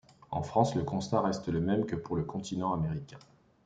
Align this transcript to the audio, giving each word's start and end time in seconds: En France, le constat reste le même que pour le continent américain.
En 0.31 0.41
France, 0.41 0.73
le 0.73 0.81
constat 0.83 1.21
reste 1.21 1.47
le 1.49 1.61
même 1.61 1.85
que 1.85 1.95
pour 1.95 2.15
le 2.15 2.23
continent 2.23 2.73
américain. 2.73 3.19